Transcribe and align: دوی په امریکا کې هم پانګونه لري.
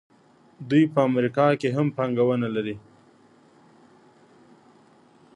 دوی 0.69 0.83
په 0.93 0.99
امریکا 1.09 1.47
کې 1.59 1.69
هم 1.75 1.87
پانګونه 1.97 2.47
لري. 2.55 2.75